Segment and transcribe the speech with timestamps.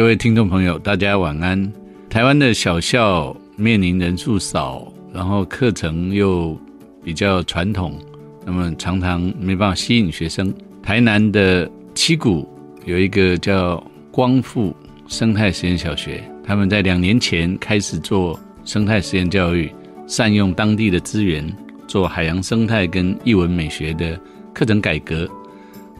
[0.00, 1.70] 各位听众朋友，大家晚安。
[2.08, 6.58] 台湾的小校面临人数少，然后课程又
[7.04, 7.98] 比较传统，
[8.46, 10.54] 那么常常没办法吸引学生。
[10.82, 12.48] 台南的七股
[12.86, 13.76] 有一个叫
[14.10, 14.74] 光复
[15.06, 19.70] 生态实验小学，他们在两年前开始做生态实验教育，
[20.06, 21.46] 善用当地的资源，
[21.86, 24.18] 做海洋生态跟艺文美学的
[24.54, 25.28] 课程改革。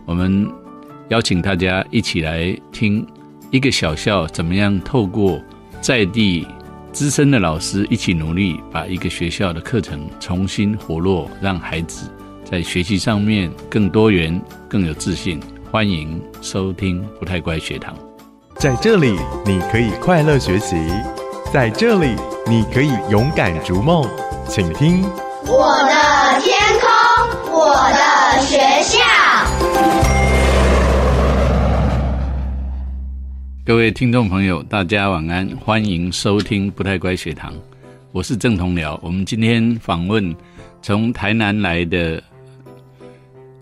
[0.07, 0.51] 我们
[1.11, 3.07] 邀请大家一起来听
[3.51, 5.41] 一个小校怎么样透过。
[5.81, 6.47] 在地
[6.93, 12.09] 资深的老师一起努力，把一个学校的课程重新活络，让孩子
[12.45, 15.41] 在学习上面更多元、更有自信。
[15.71, 17.97] 欢迎收听不太乖学堂。
[18.57, 20.77] 在这里，你可以快乐学习；
[21.53, 22.15] 在这里，
[22.47, 24.09] 你可以勇敢逐梦。
[24.49, 25.03] 请听
[25.47, 29.10] 我的天空，我的学校。
[33.63, 37.53] 各位听众朋友，大家晚安，欢迎收听不太乖学堂，
[38.11, 38.99] 我是郑同僚。
[39.03, 40.35] 我们今天访问
[40.81, 42.21] 从台南来的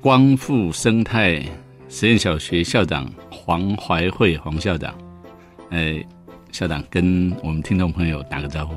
[0.01, 1.45] 光复生态
[1.89, 4.95] 实验小学校长黄怀慧黄校长。
[5.71, 6.03] 哎，
[6.53, 8.75] 校长跟我们听众朋友打个招呼。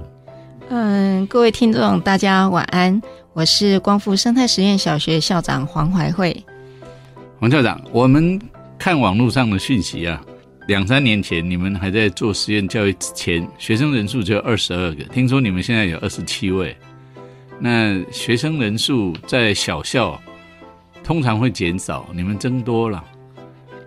[0.69, 2.99] 嗯，各位听众，大家晚安，
[3.33, 6.43] 我是光复生态实验小学校长黄怀慧。
[7.39, 8.41] 黄校长，我们
[8.79, 10.19] 看网络上的讯息啊。
[10.67, 15.03] 两三年前，你们还在做实验教育之前，学生人数只有二十二个。
[15.05, 16.77] 听说你们现在有二十七位，
[17.59, 20.21] 那学生人数在小校
[21.03, 23.03] 通常会减少，你们增多了，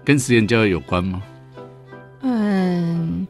[0.05, 1.23] 跟实验教育有关吗？
[2.23, 3.27] 嗯，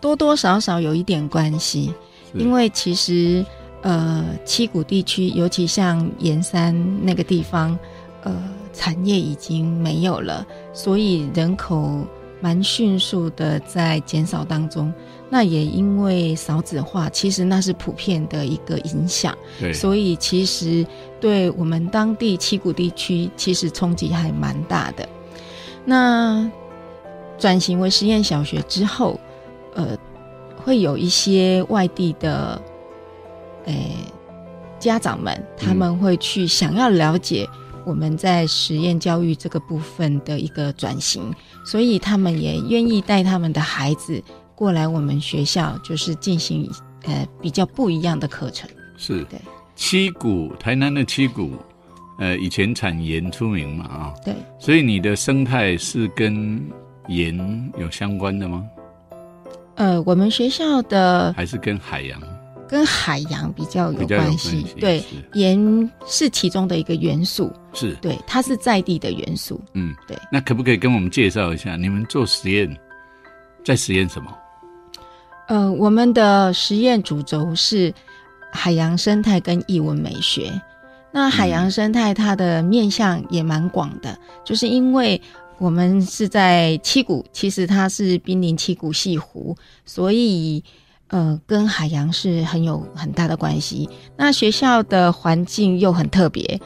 [0.00, 1.92] 多多少少有一点关系，
[2.32, 3.44] 因为其实
[3.82, 7.78] 呃，七股地区，尤其像盐山那个地方，
[8.24, 8.34] 呃，
[8.72, 12.04] 产业已经没有了，所以人口。
[12.40, 14.92] 蛮迅速的在减少当中，
[15.30, 19.36] 那也因为少子化，其实那是普遍的一个影响。
[19.58, 20.86] 对，所以其实
[21.18, 25.08] 对我们当地七股地区，其实冲击还蛮大的。
[25.84, 26.50] 那
[27.38, 29.18] 转型为实验小学之后，
[29.74, 29.96] 呃，
[30.56, 32.60] 会有一些外地的，
[33.64, 33.96] 诶，
[34.78, 37.48] 家长们，他们会去想要了解。
[37.86, 41.32] 我们在实验教育这个部分的一个转型，
[41.64, 44.20] 所以他们也愿意带他们的孩子
[44.56, 46.68] 过来我们学校，就是进行
[47.04, 48.68] 呃比较不一样的课程。
[48.96, 49.40] 是，对。
[49.76, 51.52] 七股，台南的七股，
[52.18, 54.34] 呃，以前产盐出名嘛，啊，对。
[54.58, 56.60] 所以你的生态是跟
[57.06, 58.64] 盐有相关的吗？
[59.76, 62.20] 呃，我们学校的还是跟海洋。
[62.68, 65.02] 跟海洋比较有关系，对，
[65.34, 70.16] 盐是其中的一个元素，是对，它是在地的元素，嗯，对。
[70.32, 72.76] 那可不可以跟我们介绍一下，你们做实验
[73.64, 74.36] 在实验什么？
[75.48, 77.94] 呃，我们的实验主轴是
[78.52, 80.50] 海洋生态跟艺文美学。
[81.12, 85.20] 那海洋生态它的面向也蛮广的，就是因为
[85.58, 90.64] 我们是在七股，其实它是濒临七股西湖，所以。
[91.08, 93.88] 呃，跟海洋是很有很大的关系。
[94.16, 96.60] 那学校的环境又很特别，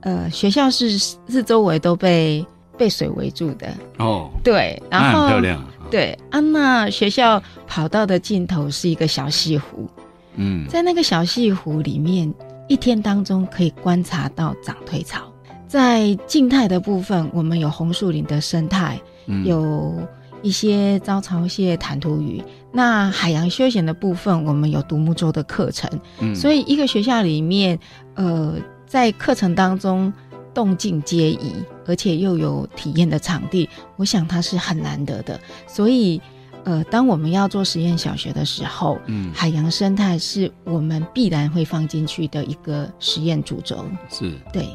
[0.00, 2.46] 呃，学校是四周围都被
[2.78, 3.68] 被水围住的
[3.98, 4.30] 哦。
[4.44, 5.64] 对，然后漂亮。
[5.90, 9.88] 对，安娜学校跑道的尽头是一个小西湖。
[10.36, 12.32] 嗯，在那个小西湖里面，
[12.68, 15.20] 一天当中可以观察到涨退潮。
[15.66, 19.00] 在静态的部分，我们有红树林的生态，
[19.44, 19.94] 有。
[20.42, 22.44] 一些招潮蟹、坦图鱼，
[22.76, 27.78] 那海洋休闲的部分，我们有独木舟的课程，嗯，所以一个学校里面，
[28.16, 30.12] 呃，在课程当中
[30.52, 31.54] 动静皆宜，
[31.86, 35.38] 而且又有体验的场地，我想它是很难得的。
[35.68, 36.20] 所以，
[36.64, 43.86] 呃，当我们要做实验小学的时候，嗯，海洋生态是我们必然会放进去的一个实验主轴。
[44.10, 44.68] 是，对。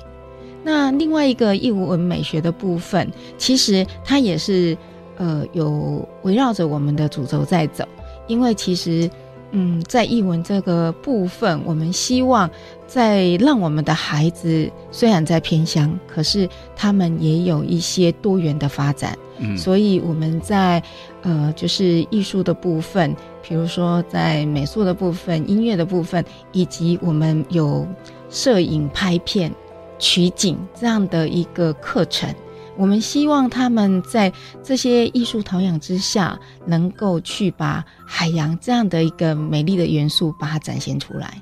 [0.64, 4.78] 那另外一个艺文美学的部分，其实它也是。
[5.20, 7.86] 呃，有围绕着我们的主轴在走，
[8.26, 9.08] 因为其实，
[9.52, 12.50] 嗯，在译文这个部分，我们希望
[12.88, 19.18] 在让我们的孩子虽然在偏乡，可是他们也有一些多元的发展。
[19.40, 20.82] 嗯，所以我们在
[21.22, 26.24] 呃，就是艺术的部分，比如说在美术的部分、音乐的部分，
[26.54, 27.86] 以及我们有
[28.30, 29.52] 摄影拍片、
[29.98, 32.34] 取景这样的一个课程。
[32.80, 34.32] 我们希望他们在
[34.64, 41.42] 这些艺术陶养之下，能够去把海洋这样的一个美丽的元素，把它展现出来。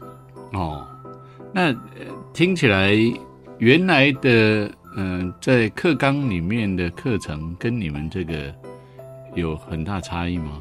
[0.53, 0.83] 哦，
[1.53, 1.71] 那
[2.33, 2.91] 听起来
[3.59, 8.51] 原来的嗯，在课纲里面的课程跟你们这个
[9.35, 10.59] 有很大差异吗？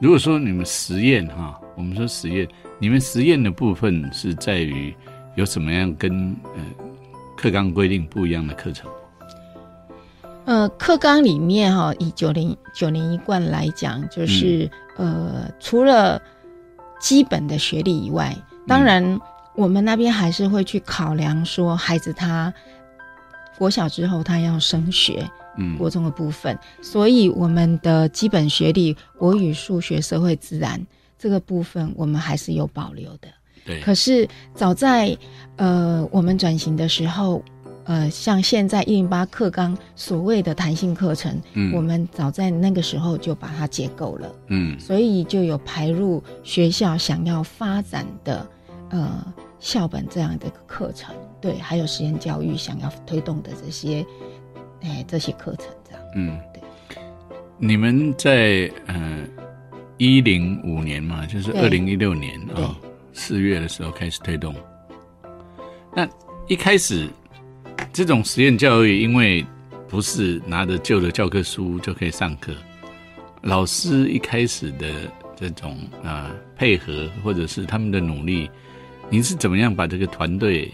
[0.00, 2.46] 如果说你们实验哈，我们说实验，
[2.78, 4.94] 你们实验的部分是在于
[5.34, 6.64] 有什么样跟呃
[7.36, 8.88] 课纲规定不一样的课程？
[10.48, 16.18] 呃，课纲里面哈，以九零九零一贯来讲，就是、呃，除了
[16.98, 18.34] 基本的学历以外，
[18.66, 19.20] 当然
[19.54, 22.50] 我们那边还是会去考量说孩子他
[23.58, 25.76] 国小之后他要升学，嗯。
[25.76, 30.80] 国中的部分，所以我们的基本学历国语、数学、社会、自然
[31.18, 33.28] 这个部分，我们还是有保留的。
[33.66, 35.14] 对，可是早在
[35.56, 37.44] 呃我们转型的时候，
[37.88, 41.72] 呃，像现在一零八课纲所谓的弹性课程，嗯。
[41.74, 44.78] 我们早在那个时候就把它结构了，嗯。
[44.78, 48.46] 所以就有排入学校想要发展的
[48.90, 49.26] 呃
[49.58, 54.04] 校本这样的课程，对，还有实验教育想要推动的这些，
[54.82, 56.04] 哎、这些课程这样。
[56.14, 56.38] 嗯。
[56.52, 56.62] 对，
[57.56, 59.24] 你们在呃
[59.96, 61.62] 一零五年嘛，就是对。
[61.62, 62.62] 二零一六年对。
[62.62, 62.76] 啊
[63.14, 64.54] 四月的时候开始推动。
[65.96, 66.06] 那
[66.46, 67.08] 一开始
[67.92, 69.44] 这种实验教育，因为
[69.88, 72.52] 不是拿着旧的教科书就可以上课，
[73.42, 74.86] 老师一开始的
[75.36, 78.50] 这种啊、呃配合或者是他们的努力，
[79.08, 80.72] 您是怎么样把这个团队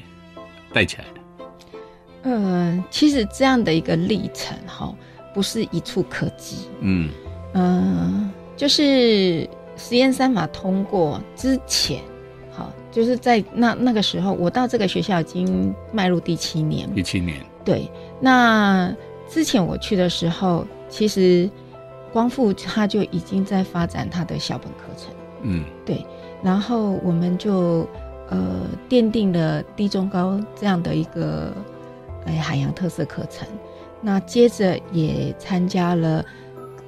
[0.73, 2.31] 带起来的？
[2.31, 4.95] 呃，其实这样的一个历程哈，
[5.35, 6.69] 不是一触可及。
[6.81, 7.11] 嗯
[7.53, 12.14] 嗯，就是实验三法通过之前，好，
[12.95, 16.89] 就是在那那个时候，我到这个学校已经迈入第七年。
[16.95, 18.95] 第七年，对，那
[19.29, 21.51] 之前我去的时候，其实
[22.13, 25.13] 光复他就已经在发展他的校本课程。
[25.43, 26.07] 嗯对，
[26.41, 27.85] 然后我们就
[28.31, 31.53] 呃奠定了低中高这样的一个
[32.27, 33.49] 哎海洋特色课程。
[34.01, 36.25] 那接着也参加了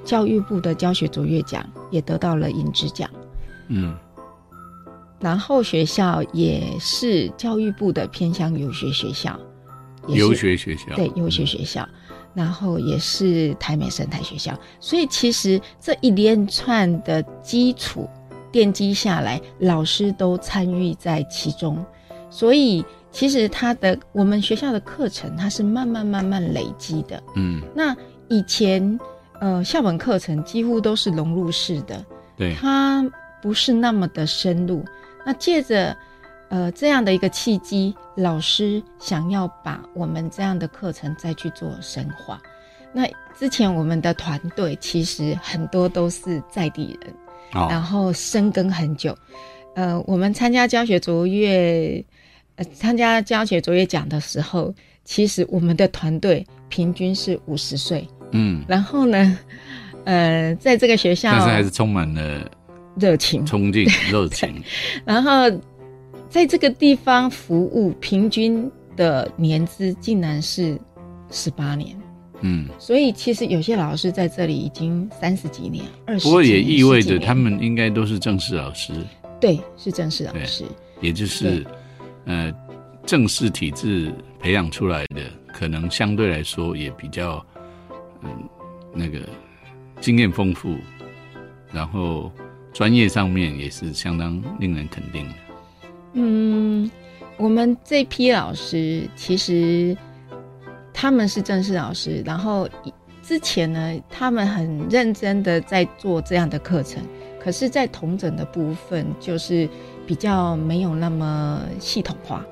[0.04, 3.10] 教育部的教学卓越奖，也得到了银质奖。
[3.68, 3.96] 嗯
[5.26, 9.36] 然后学校也是教育部的偏乡游学学校，
[10.06, 11.84] 游学学校，对游学学校，
[12.32, 18.08] 然后也是台美生态学校，所以其实这一连串的基础
[18.52, 21.84] 奠基下来，老师都参与在其中，
[22.30, 27.20] 所以其实他的我们学校的课程，它是慢慢慢慢累积的。
[27.34, 27.96] 嗯，那
[28.28, 28.96] 以前
[29.40, 32.06] 呃校本课程几乎都是融入式的，
[32.36, 33.04] 对，它
[33.42, 34.84] 不是那么的深入。
[35.26, 35.96] 那借着
[36.50, 42.40] 呃这样的一个契机，老师想要把我们这样的课程再去做深化。
[42.92, 43.04] 那
[43.36, 47.12] 之前我们的团队其实很多都是在地人，
[47.68, 49.18] 然哦，后深耕很久。
[49.74, 52.02] 呃，我们参加教学卓越，
[52.54, 54.72] 呃，参加教学卓越奖的时候，
[55.04, 58.08] 其实我们的团队平均是五十岁。
[58.30, 59.38] 嗯，然后呢，
[60.04, 62.50] 呃，在这个学校但是还是充满了
[62.98, 64.62] 热情，冲劲、热情，
[65.04, 65.50] 然后
[66.28, 70.78] 在这个地方服务，平均的年资竟然是
[71.30, 71.96] 十八年。
[72.42, 78.92] 嗯，所以其实有些老师在这里已经三十几年、二十，不过也意味着他们应该都是正式老师，
[79.40, 80.64] 对是正式老师，
[81.00, 81.66] 也就是
[82.26, 82.52] 呃
[83.06, 87.42] 正式体制培养出来的，可能相对来说也比较
[88.22, 88.28] 嗯
[88.92, 89.20] 那个
[89.98, 90.76] 经验丰富，
[91.72, 92.30] 然后
[92.76, 95.34] 专业上面也是相当令人肯定的。
[96.12, 96.90] 嗯，
[97.38, 99.96] 我们这批老师其实
[100.92, 102.68] 他们是正式老师，然后
[103.22, 107.02] 之前呢，他们很认真的在做这样的课程，
[107.40, 109.66] 可是，在同整的部分就是
[110.06, 112.44] 比较没有那么系统化，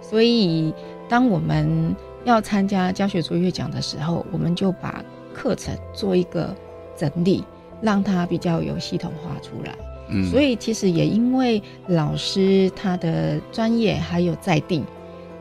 [0.00, 0.72] 所以
[1.08, 1.92] 当我们
[2.24, 6.54] 要参加教学卓越奖的时候，我们就把课程做一个
[6.96, 7.42] 整理，
[7.82, 9.76] 让它比较有系统化出来。
[10.08, 14.82] 嗯，所以其实也因为老师他的专业还有在地，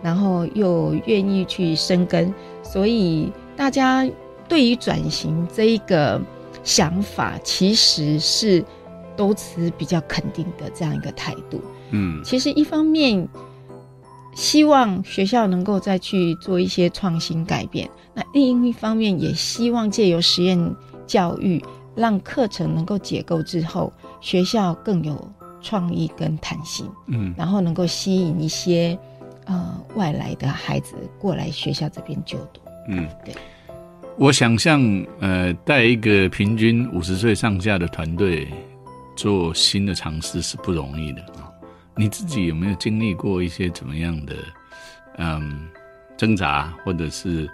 [0.02, 2.34] 然后又愿意去深耕，
[2.64, 4.08] 所以大家
[4.48, 6.22] 对于转型这一个
[6.64, 8.64] 想法，其实是
[9.16, 11.62] 都持比较肯定的这样一个态度。
[11.90, 13.28] 嗯其实一方面
[14.34, 21.62] 希望学校能够再去做一些创新改变，那另一方面也希望借由实验教育，
[21.96, 25.32] 让课程能够解构之后，学校更有
[25.62, 28.98] 创意跟弹性，嗯然后能够吸引一些
[29.46, 32.62] 呃外来的孩子过来学校这边就读。
[32.88, 33.36] 嗯，对。
[34.18, 34.82] 我想象，
[35.20, 38.48] 呃，带一个平均五十岁上下的团队
[39.16, 41.50] 做新的尝试是不容易的啊。
[41.96, 44.36] 你自己有没有经历过一些怎么样的，
[45.18, 45.68] 嗯，
[46.18, 47.50] 挣扎或者是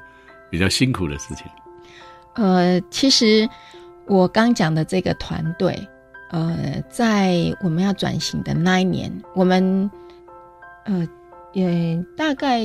[0.50, 1.46] 比较辛苦的事情？
[2.36, 3.48] 呃，其实
[4.08, 5.78] 我刚讲的这个团队，
[6.32, 9.90] 呃，在我们要转型的那一年，我们
[10.86, 11.08] 呃
[11.54, 12.62] 也大概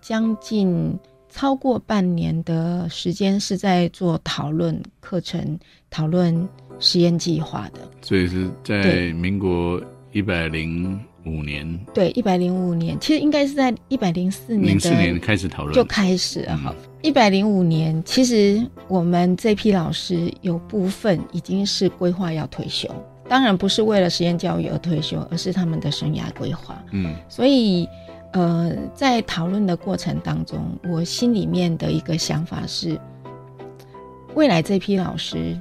[0.00, 0.98] 将近
[1.30, 5.58] 超过半年的时间是在做讨论课程、
[5.88, 7.80] 讨论实验计划的。
[8.02, 9.80] 所以是在民国
[10.12, 16.90] 一百零五年、对，一百零五年，其实应该是在一百零四年的零四年开始讨论，就开始了哈嗯。
[17.02, 22.88] 一百零五年，其实我们这批老师有部分已经是规划要退休，
[23.28, 26.82] 当然不是为了实验教育而退休，而是他们的生涯规划。
[26.92, 27.14] 嗯。
[27.28, 27.88] 所以，
[28.32, 32.98] 呃，在讨论的过程当中，我心里面的一个想法是，
[34.34, 35.60] 未来这批老师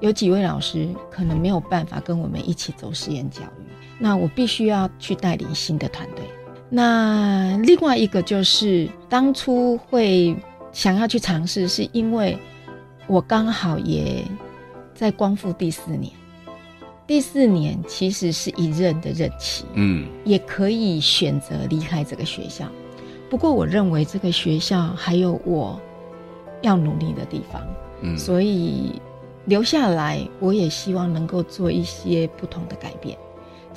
[0.00, 6.24] 有几位老师可能没有办法跟我们一起走实验教育，那我必须要去带领新的团队。
[6.70, 10.36] 那另外一个就是当初会
[10.72, 12.38] 想要去尝试，是因为
[13.06, 14.22] 我刚好也
[14.94, 16.12] 在光复第四年，
[17.06, 22.66] 第四年其实是一任的任期，嗯也可以选择离开这个学校。
[23.30, 25.80] 不过，我认为这个学校还有我
[26.62, 27.62] 要努力的地方，
[28.02, 29.00] 嗯，所以
[29.46, 33.16] 留下来，我也希望能够做一些不同的改变。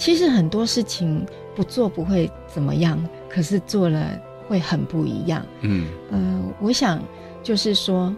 [0.01, 1.23] 其实很多事情
[1.55, 5.45] 不做不会怎么样，可是做了会很不一样。
[5.59, 6.99] 嗯呃，我想
[7.43, 8.11] 就是说，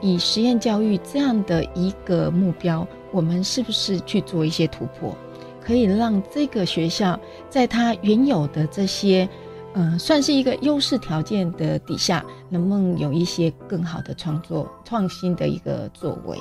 [0.00, 5.16] 以实验教育这样的一个目标，我们是不是去做一些突破，
[5.60, 7.18] 可以让这个学校
[7.50, 9.28] 在它原有的这些，
[9.74, 16.38] 呃，算是一个优势条件的底下，能不能有一些更好的创作、创新的一个作为？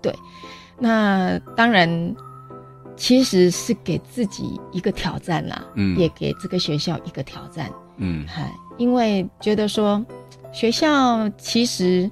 [0.00, 0.14] 对，
[0.78, 2.14] 那当然。
[3.00, 7.72] 其实是给自己一个挑战啦，嗯也给这个学校一个挑战。
[7.96, 10.04] 嗯嗨，因为觉得说
[10.52, 12.10] 学校其实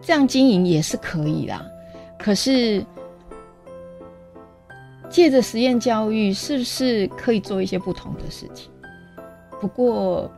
[0.00, 1.64] 这样经营也是可以啦，
[2.18, 2.84] 可是
[5.08, 8.68] 借着实验教育，是不是可以做一些不同的事情？
[9.60, 10.28] 不过，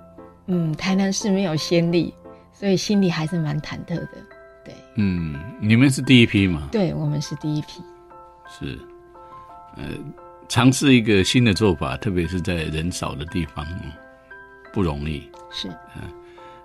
[0.46, 2.12] 嗯，台南市没有先例，
[2.52, 4.08] 所以心里还是蛮忐忑的。
[4.62, 6.68] 对，嗯，你们是第一批吗？
[6.70, 7.80] 对我们是第一批，
[8.58, 8.78] 是，
[9.76, 9.84] 呃，
[10.48, 13.90] 尝试一个新的做法，特别是在人少的地方，嗯
[14.72, 15.68] 不容易，是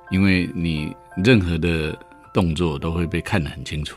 [0.10, 1.96] 因为你任何的
[2.34, 3.96] 动作都会被看得很清楚。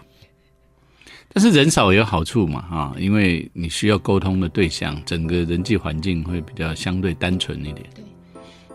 [1.32, 7.86] 但是人少也有好处嘛，啊，因为你需要沟通的对象，整个人际环境会比较相对单纯一点。
[7.94, 8.04] 对，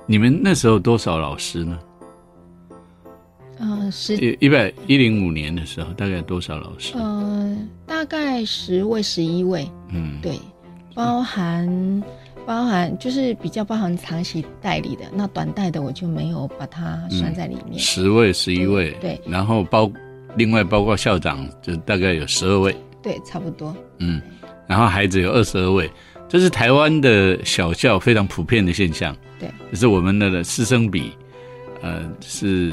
[0.07, 1.79] 你们那时候多少老师呢？
[3.59, 6.93] 呃，十一一百一零五年的时候，大概多少老师？
[6.95, 10.39] 呃，大概十位、十一位，嗯，对，
[10.93, 12.03] 包含
[12.45, 17.79] 包含就是比较包含长期代理的，那短代的我就没有把它算在里面。
[17.79, 19.91] 十位、十一位，对然后包
[20.35, 23.75] 另外包括校长，就大概有十二位，对，差不多。
[23.97, 24.21] 嗯，
[24.67, 25.89] 然后孩子有二十二位，
[26.29, 29.15] 这是台湾的小校非常普遍的现象。
[29.39, 31.11] 对，就是我们的师生比，
[31.81, 32.71] 呃，是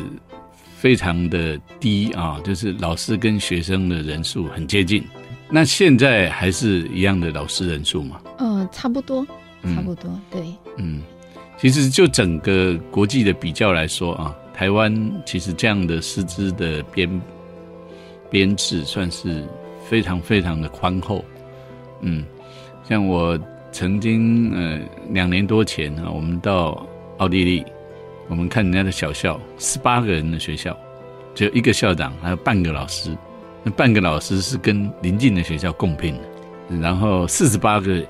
[0.84, 5.02] 非常的低啊，就是老师跟学生的人数很接近。
[5.48, 8.20] 那现在还是一样的老师人数嘛？
[8.36, 9.26] 呃，差不多，
[9.62, 10.42] 嗯差不多，对，
[10.76, 11.00] 嗯，
[11.56, 17.08] 其实就整个国际的比较来说啊，台湾其实这样的师资的编
[18.28, 19.42] 编制算是
[19.88, 21.24] 非常非常的宽厚。
[22.02, 22.26] 嗯，
[22.86, 23.40] 像我
[23.72, 26.86] 曾经呃两年多前啊，我们到
[27.16, 27.64] 奥地利，
[28.28, 30.76] 我们看人家的小校，十八个人的学校，
[31.34, 33.16] 只有一个校长，还有半个老师，
[33.62, 36.20] 那半个老师是跟邻近的学校共聘的，
[36.80, 38.02] 然后四十八个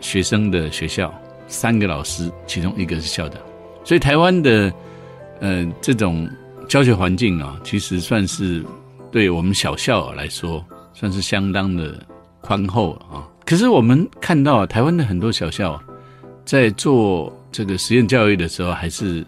[0.00, 1.12] 学生的学校，
[1.46, 3.40] 三个老师，其中一个是校长，
[3.84, 4.72] 所以台湾的
[5.40, 6.28] 呃这种
[6.68, 8.64] 教学环境啊，其实算是
[9.10, 12.04] 对我们小校来说，算是相当的
[12.40, 13.28] 宽厚啊。
[13.44, 15.80] 可是我们看到、台湾的很多小校
[16.44, 19.24] 在做这个实验教育的时候，还是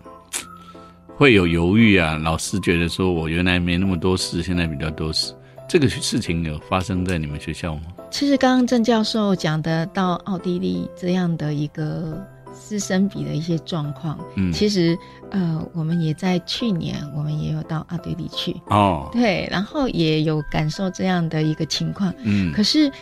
[1.15, 2.17] 会有犹豫啊。
[2.17, 5.35] 老师觉得说我原来没那么多事，现在比较多事。
[5.69, 7.83] 这个事情有发生在你们学校吗？
[8.11, 12.23] 其实刚刚郑教授讲的到奥地利这样的一个
[12.55, 14.97] 师生比的一些状况，嗯，其实
[15.31, 22.13] 呃，我们也在去年我们也有到奥地利去，哦，对，然后也有感受这样的一个情况。
[22.23, 22.93] 嗯，可是，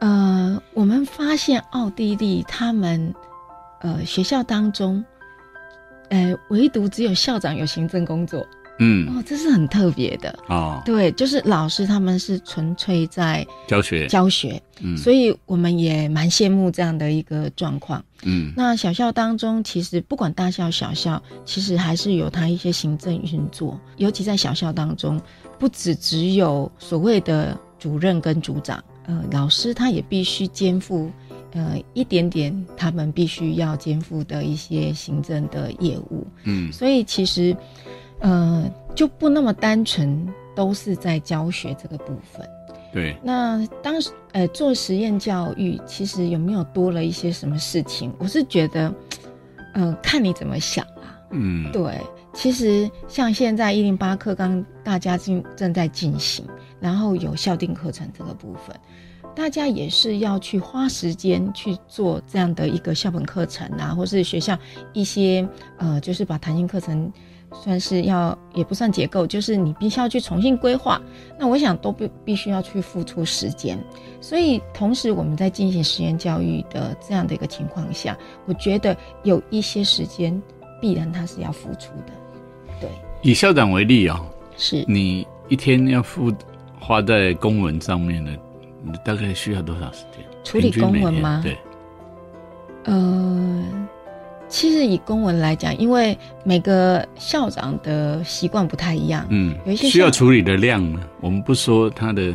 [0.00, 3.14] 呃，我们发现奥地利他们
[3.80, 5.04] 呃学校当中，
[6.10, 8.46] 呃，唯独只有校长有行政工作。
[8.80, 10.38] 嗯，哦，这是很特别的。
[10.48, 18.00] 哦，对，就是老师他们是纯粹在教学，教学，嗯，所以我们也蛮羡慕这样的一个状况。
[18.22, 18.52] 嗯。
[18.56, 25.20] 那小校当中，其实不管大校小校，其实还是有它一些行政运作，尤其在小校当中，
[25.58, 31.10] 不只只有所谓的主任跟组长，呃，老师他也必须肩负
[31.52, 37.56] 呃一点点他们必须要肩负的一些行政的业务，嗯所以其实
[38.20, 42.48] 呃就不那么单纯都是在教学这个部分。
[42.90, 48.10] 对，那当时呃做实验教育，其实有没有多了一些什么事情？
[48.18, 48.92] 我是觉得，
[49.74, 51.20] 呃，看你怎么想啊。
[51.30, 52.00] 嗯对，
[52.32, 56.46] 其实像现在一零八课纲大家进正在进行，
[56.80, 58.74] 然后有校定课程这个部分，
[59.38, 64.58] 大家也是要去花时间去做这样的一个校本课程啊，或是学校
[64.92, 67.10] 一些呃，就是把弹性课程
[67.52, 71.00] 算是要也不算结构，就是你必须要去重新规划。
[71.38, 73.78] 那我想都必必须要去付出时间，
[74.20, 80.42] 所以同时我们在进行实验教育的这样的一个情况下，我觉得有一些时间
[80.80, 82.12] 必然它是要付出的。
[82.80, 82.90] 对，
[83.22, 84.20] 以校长为例啊、
[84.56, 86.34] 是你一天要付
[86.80, 88.36] 花在公文上面的，
[88.82, 90.24] 你大概需要多少时间？
[90.44, 91.40] 处理公文吗？
[91.42, 91.56] 对，
[92.84, 93.64] 呃，
[94.48, 101.00] 其实以公文来讲，因为每个校长的习惯不太一样，嗯有一，些需要处理的量呢？
[101.20, 102.34] 我们不说它的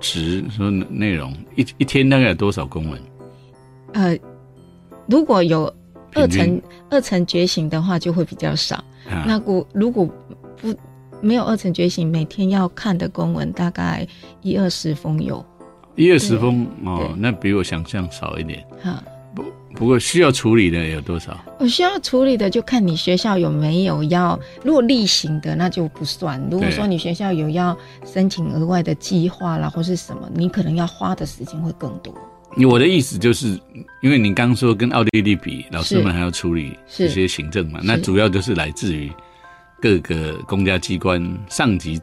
[0.00, 3.00] 值，说内容，一一天大概有多少公文？
[3.92, 4.18] 呃，
[5.06, 5.72] 如果有
[6.14, 6.60] 二层
[6.90, 8.76] 二层觉醒的话，就会比较少。
[9.08, 10.08] 啊，那如如果
[10.56, 10.74] 不
[11.20, 14.06] 没有二层觉醒，每天要看的公文大概
[14.42, 15.44] 一二十封有
[15.96, 18.64] 一二十封哦，那比我想象少一点。
[18.82, 19.02] 哈。
[19.76, 21.36] 不过需要处理的有多少？
[21.58, 26.40] 我需要处理的就看你学校有没有要，如果例行的那就不算。
[26.48, 32.14] 如果说你学校有要申请额外的计划啦，或是什么，你可能要花的时间会更多。
[32.70, 33.58] 我的意思就是，
[34.00, 39.10] 因为你刚说跟奥地利比，老师们还要处理是这些行政嘛，那主要就是来自于
[39.82, 42.00] 各个公家机关上级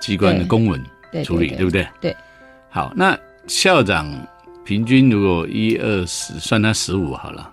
[0.00, 0.82] 机关的公文
[1.12, 1.86] 对处理，对对不对？
[2.00, 2.16] 对。
[2.70, 3.18] 好，那
[3.50, 4.08] 校长
[4.64, 7.50] 平均如果一二十，算他十五好了。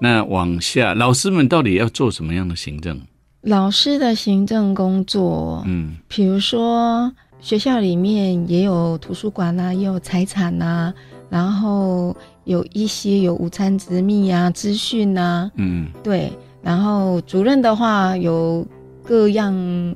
[0.00, 2.96] 那往下，老师们到底要做什么样的行政？
[3.40, 10.94] 老师的行政工作，嗯比如说学校里面也有图书馆啊，也有财产啊，
[11.28, 16.30] 然后有一些有午餐执密啊、资讯啊，嗯对，
[16.62, 18.64] 然后主任的话有
[19.02, 19.52] 各样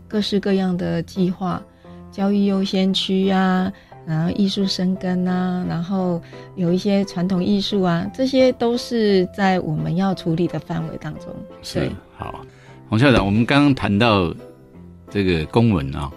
[0.09, 1.62] 各式各样的计划，
[2.11, 3.73] 教育优先区啊，
[4.11, 6.20] 然后艺术生根啊，然后
[6.57, 11.27] 有一些传统艺术啊，这些都是在我们要处理的范围当中。
[11.62, 12.44] 是对，好，
[12.88, 14.35] 洪校长，我们刚刚谈到
[15.09, 16.11] 这个公文啊，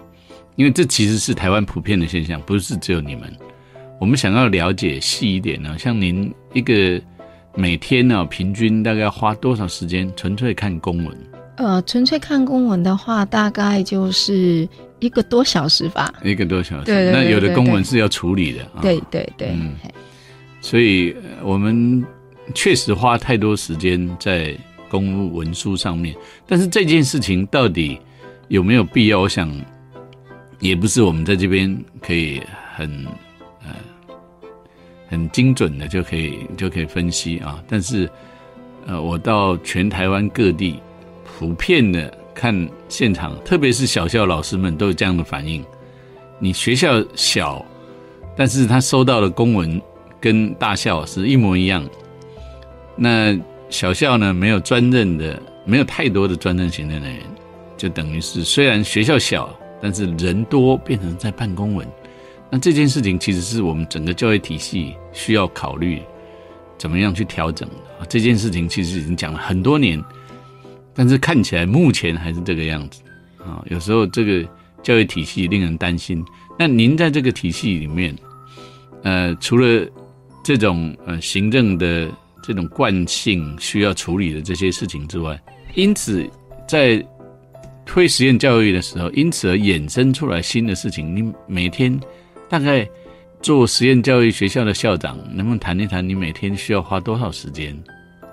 [0.56, 3.32] 因为这其实是台湾普遍的现象，不是只有你们。
[4.00, 7.00] 我们想要了解细一点呢，像您一个
[7.54, 11.16] 每天呢、平均大概要花多少时间纯粹看公文？
[11.56, 14.68] 呃，纯粹看公文的话，大概就是
[15.04, 16.12] 一个多小时吧。
[16.22, 16.86] 一个多小时。
[16.86, 18.80] 对对对那有的公文是要处理的啊。
[18.80, 19.74] 对对对，嗯
[20.62, 22.02] 所以呃我们
[22.54, 24.56] 确实花太多时间在
[24.88, 26.14] 公务文书上面，
[26.46, 28.00] 但是这件事情到底
[28.48, 29.20] 有没有必要？
[29.20, 29.50] 我想
[30.60, 32.40] 也不是我们在这边可以
[32.74, 33.06] 很
[33.62, 33.74] 呃
[35.08, 37.62] 很精准的就可以就可以分析啊。
[37.68, 38.08] 但是
[38.86, 40.78] 呃，我到全台湾各地
[41.24, 45.64] 普遍的看现场，特别是小校老师们都有这样的反应。
[46.38, 47.64] 你学校小，
[48.36, 49.80] 但是他收到的公文
[50.20, 51.88] 跟大校是一模一样。
[52.96, 53.38] 那
[53.70, 57.22] 小校呢，没有专任的，没有太多的专任行政人员，
[57.76, 59.48] 就等于是虽然学校小，
[59.80, 61.86] 但是人多，变成在办公文。
[62.50, 66.02] 那这件事情其实是我们整个教育体系需要考虑
[66.78, 67.68] 怎么样去调整。
[68.08, 70.02] 这件事情其实已经讲了很多年，
[70.94, 73.02] 但是看起来目前还是这个样子
[73.38, 73.62] 啊。
[73.70, 74.48] 有时候这个
[74.82, 76.24] 教育体系令人担心。
[76.58, 78.14] 那您在这个体系里面，
[79.02, 79.86] 呃，除了
[80.44, 82.08] 这种呃行政的
[82.42, 85.36] 这种惯性需要处理的这些事情之外，
[85.74, 86.24] 因此
[86.68, 87.04] 在
[87.84, 91.14] 推实验教育的时候，因此而衍生出来新的事情。
[91.14, 91.98] 你每天
[92.48, 92.88] 大概
[93.42, 97.76] 做实验教育学校的校长，能不能谈一谈你每天需要花多少时间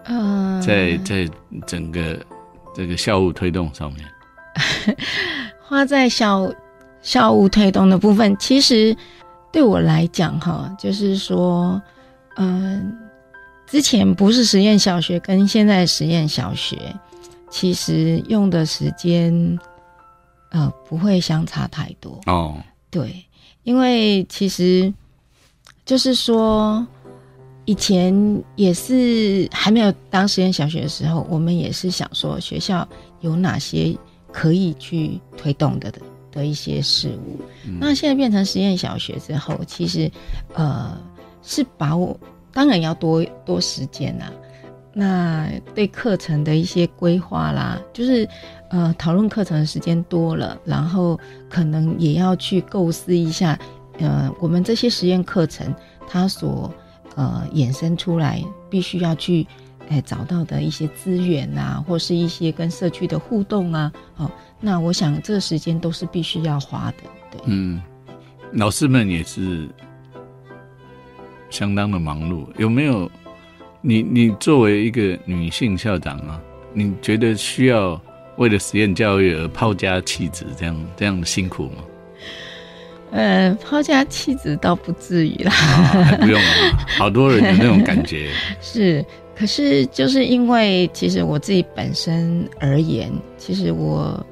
[0.06, 1.28] 嗯，在在
[1.66, 2.24] 整个
[2.74, 4.06] 这个校务推动上面？
[5.62, 6.52] 花在校
[7.02, 8.96] 校务推动的部分，其实
[9.52, 11.82] 对我来讲，哈，就是说，
[12.36, 12.98] 嗯、
[13.68, 16.78] 之前不是实验小学跟现在实验小学，
[17.50, 19.60] 其实用的时间，
[20.52, 22.20] 呃，不会相差太多。
[22.26, 23.26] 哦，对，
[23.64, 24.94] 因为其实
[25.86, 26.86] 就是说，
[27.66, 32.88] 以前也是还没有当实验小学的时候，我们也是想说学校
[33.22, 33.96] 有哪些
[34.32, 37.40] 可以去推动的的的一些事物。
[37.80, 40.12] 那现在变成实验小学之后，其实
[40.54, 40.98] 呃
[41.44, 42.20] 是把我
[42.52, 44.32] 当然要多多时间啦。
[44.94, 48.28] 那对课程的一些规划啦，就是
[48.70, 51.18] 呃讨论课程的时间多了，然后
[51.50, 53.58] 可能也要去构思一下，
[54.00, 55.74] 呃我们这些实验课程
[56.10, 56.70] 它所
[57.16, 59.46] 呃衍生出来，必须要去
[59.90, 67.82] 哎找到的一些资源啊，或是一些跟社区的互动啊，哦，那我想这个时间都是必须要花的，对，嗯，
[68.54, 69.68] 老师们也是
[71.50, 73.10] 相当的忙碌，有没有？
[73.84, 76.40] 你你作为一个女性校长啊，
[76.72, 78.00] 你觉得需要
[78.38, 81.84] 为了实验教育而抛家弃子这样这样的辛苦吗？
[83.12, 88.30] 呃，抛家弃子倒不至于啦，还不用啊， 好多人有那种感觉。
[88.62, 94.26] 是，可是就是因为其实我自己本身而言，其实我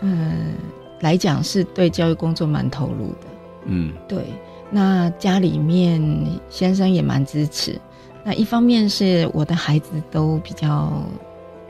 [0.00, 0.54] 嗯
[1.00, 3.26] 来讲是对教育工作蛮投入的。
[3.66, 4.24] 嗯，对，
[4.70, 6.00] 那家里面
[6.48, 7.78] 先生也蛮支持。
[8.22, 10.92] 那一方面是我的孩子都比较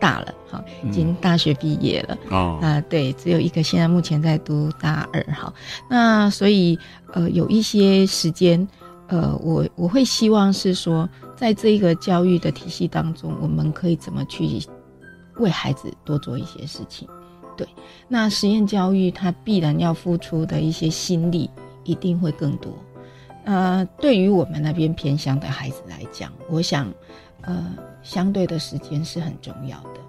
[0.01, 2.59] 大了，哈，已经大学毕业了哦。
[2.63, 5.53] 啊，对，只有一个现在目前在读大二，哈。
[5.89, 6.79] 那所以
[7.13, 8.67] 呃，有一些时间，
[9.09, 14.49] 呃，我我会希望是说，在这一个教育的体系当中，我们可以怎么去
[15.37, 17.07] 为孩子多做一些事情？
[17.57, 17.69] 对，
[18.09, 21.51] 那实验教育它必然要付出的一些心力
[21.85, 22.73] 一定会更多。
[23.45, 26.87] 呃，对于我们那边偏乡的孩子来讲，我想，
[27.43, 30.01] 呃，相对的时间是很重要的。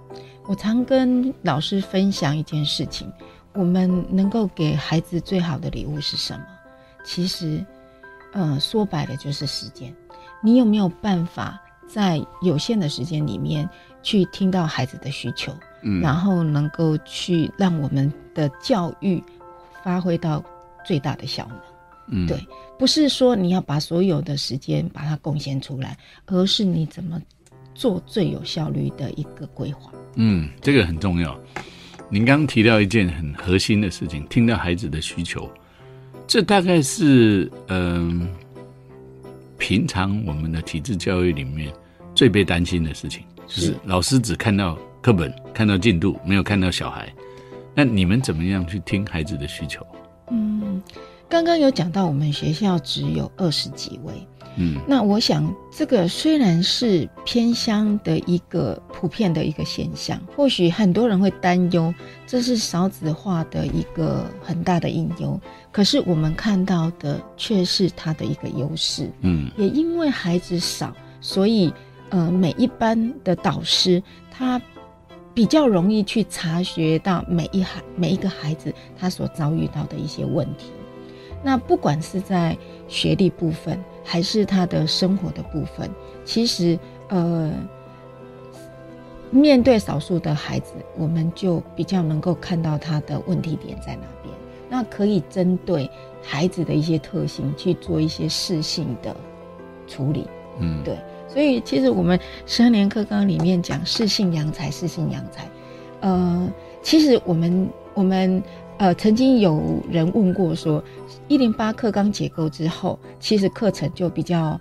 [0.48, 3.12] 我常跟老师分享一件事情：
[3.54, 6.46] 我们能够给孩子最好的礼物是什么？
[7.04, 7.66] 其实，
[8.34, 9.94] 呃，说白了就是时间。
[10.44, 13.70] 你有没有办法在有限的时间里面
[14.02, 19.24] 去听到孩子的需求，嗯，然后能够去让我们的教育
[19.84, 20.44] 发挥到
[20.84, 21.60] 最大的效能？
[22.08, 22.38] 嗯，对。
[22.78, 27.22] 不是说你要把所有的时间把它贡献出来，而是你怎么
[27.76, 29.92] 做最有效率的一个规划。
[30.16, 31.40] 嗯，这个很重要。
[32.10, 35.48] 您刚刚提到一件很核心的事情，听到孩子的需求，
[36.26, 38.28] 这大概是嗯，
[39.60, 41.72] 平常我们的体制教育里面
[42.16, 47.14] 最被担心的事情，就是老师只看到课本、看到进度，没有看到小孩。
[47.76, 49.86] 那你们怎么样去听孩子的需求？
[50.32, 50.82] 嗯。
[51.32, 54.14] 刚刚有讲到，我们学校只有二十几位，
[54.58, 61.92] 嗯，那我想这个虽然是偏乡的一个普遍的一个现象，或许很多人会担忧
[62.28, 65.40] 这是少子化的一个很大的隐忧，
[65.72, 71.74] 可是我们看到的却是它的一个优势，嗯，也因为孩子少，所以
[72.10, 74.62] 呃每一班的导师他
[75.34, 80.66] 比较容易去察觉到每一孩每一个孩子他所遭遇到的一些问题。
[81.44, 82.56] 那不管是在
[82.88, 85.90] 学历部分，还是他的生活的部分，
[86.24, 86.78] 其实
[87.10, 87.52] 呃，
[89.32, 94.34] 面对少数的孩子，我们就比较能够看到他的问题点在哪边。
[94.70, 95.90] 那可以针对
[96.22, 99.16] 孩子的一些特性去做一些适性的
[99.88, 100.28] 处理。
[100.60, 100.96] 嗯，对。
[101.28, 105.50] 所以其实我们十二年课纲里面讲适性扬才，适性扬才。
[106.02, 106.48] 呃，
[106.84, 108.44] 其实我们我们。
[108.78, 110.84] 呃，曾经有人问过说，
[111.32, 114.60] 一零八课纲结构之后，其实课程就比较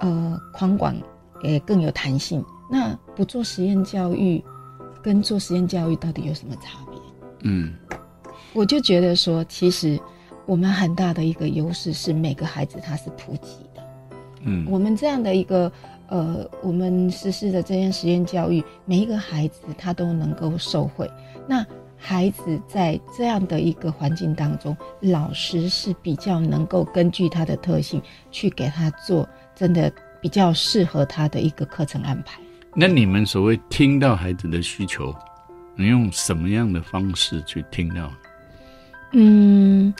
[0.00, 0.96] 呃宽广，
[1.44, 2.44] 也更有弹性。
[2.68, 4.44] 那不做实验教育，
[5.00, 6.98] 跟做实验教育到底有什么差别？
[7.44, 7.72] 嗯，
[8.52, 9.96] 我就觉得说，其实
[10.44, 13.82] 我们很大的一个优势是每个孩子他是普及的。
[14.42, 15.70] 嗯，我们这样的一个
[16.08, 21.08] 呃，我们实施的这样实验教育，每一个孩子他都能够受惠。
[21.46, 21.64] 那
[22.00, 32.40] 孩子在这样的一个环境当中，老师是比较能够根据他的特性去给他做真的比较适合他的一个课程安排。
[32.74, 35.12] 那你们所谓听到孩子的需求，
[35.76, 38.10] 你用什么样的方式去听到？
[39.12, 39.92] 嗯，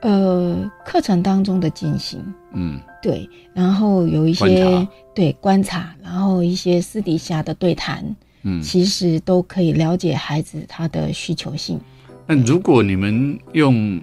[0.00, 8.16] 呃，课程当中的进行，嗯，对，然后有一些对观察，然后一些私底下的对谈。
[8.46, 11.80] 嗯，其实都可以了解孩子他的需求性。
[12.26, 14.00] 那如果你们用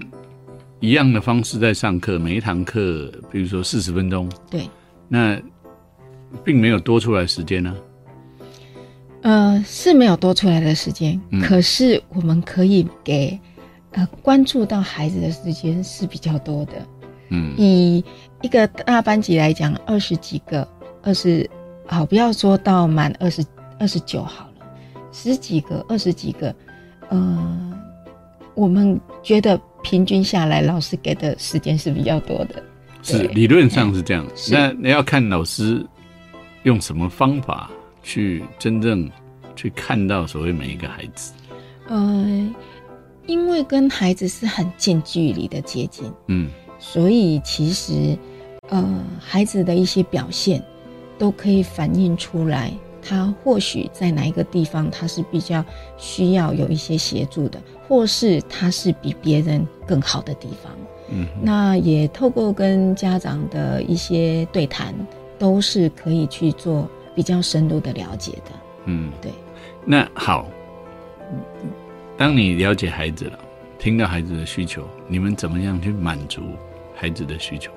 [0.80, 4.68] 一样的方式在上课，每一堂课，比如说四十分钟，对，
[5.08, 5.40] 那
[6.44, 7.76] 并没有多出来时间呢？
[9.22, 13.40] 呃，是没有多出来的时间，可是我们可以给
[13.92, 16.74] 呃关注到孩子的时间是比较多的。
[17.30, 18.04] 嗯，以
[18.42, 20.68] 一个大班级来讲，二十几个，
[21.04, 21.48] 二十
[21.86, 23.46] 好，不要说到满二十。
[23.82, 24.68] 二十九好了，
[25.12, 26.56] 十几个、二十几个，
[27.10, 27.74] 呃，
[28.54, 32.64] 我们觉得平均下来，老师给的时间是比较多的。
[33.02, 35.84] 是理论上是这样，那那你要看老师
[36.62, 37.72] 用什么方法
[38.04, 39.10] 去真正
[39.56, 41.34] 去看到所谓每一个孩子。
[41.88, 42.56] 呃，
[43.26, 48.16] 因为跟孩子是很近距离的接近，嗯所以其实
[48.70, 50.64] 呃，孩子的一些表现
[51.18, 55.64] 都可以反映出来，他或许在哪一个地方他是比较
[55.98, 60.72] 需要有一些协助的，或是他是比别人更好的地方。
[61.14, 64.96] 嗯那也透过跟家长的一些对谈，
[65.38, 68.52] 都是可以去做比较深入的了解的。
[68.86, 69.32] 嗯，对。
[69.84, 70.48] 那好，
[72.18, 73.40] 当你了解孩子了，
[73.78, 76.42] 听到孩子的需求，你们怎么样去满足
[76.96, 77.72] 孩子的需求？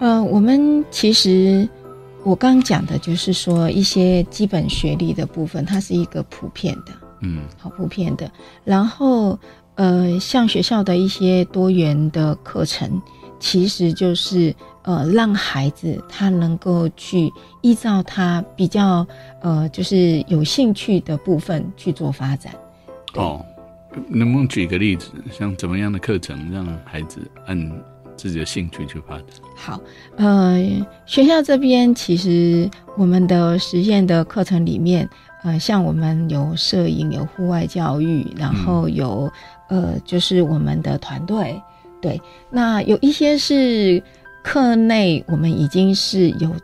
[0.00, 1.68] 呃，我们其实
[2.22, 8.30] 我刚刚讲的就是说一些基本学历的部分，它是一个普遍的，嗯好普遍的。
[8.62, 9.38] 然后
[9.76, 13.00] 呃，像学校的一些多元的课程，
[13.38, 19.06] 其实就是呃让孩子他能够去依照他比较
[19.40, 22.52] 呃就是有兴趣的部分去做发展。
[23.14, 23.44] 哦，
[24.08, 27.58] 能不能举个例子，像怎么样的课程让孩子按
[28.20, 29.24] 自己的兴趣去发展？
[29.56, 29.80] 好，
[30.16, 30.58] 呃，
[31.06, 35.08] 学校这边其实我们的实验的课程里面，
[35.42, 39.32] 呃，像我们有摄影，有户外教育，然后有、
[39.70, 41.58] 呃，就是我们的团队，
[42.02, 44.02] 对，那有一些是
[44.44, 46.54] 课内我们已经是有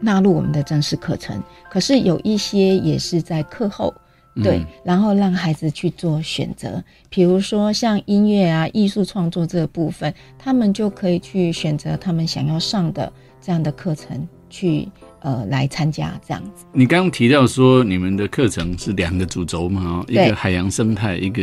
[0.00, 3.92] 纳入我们的正式课程，可是有一些也是在课后。
[4.36, 14.88] 对嗯，然后让孩子去做选择，比如说像音乐啊、艺术创作这个部分，他们就可以去选择他们想要上的这样的课程去
[15.20, 16.64] 呃来参加这样子。
[16.72, 19.82] 你刚刚提到说你们的课程是两个主轴嘛？
[19.84, 21.42] 哦，一个海洋生态，一个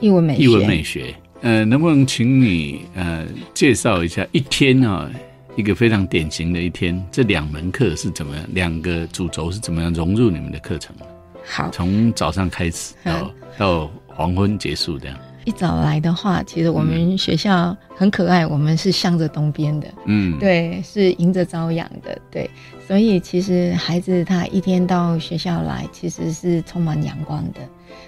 [0.00, 1.14] 艺文美学，艺文美学。
[1.40, 5.10] 呃，能不能请你呃介绍一下一天啊、
[5.56, 8.44] 一个非常典型的一天，这两门课是怎么样？
[8.52, 10.94] 两个主轴是怎么样融入你们的课程？
[11.48, 15.18] 好，从早上开始到嗯到黄昏结束这样。
[15.44, 22.50] 一早来的话，其实我们学校很可爱，我们是向着东边的，嗯，，对，是迎着朝阳的，对，
[22.86, 27.60] 所以其实孩子他一天到学校来，其实是充满阳光的。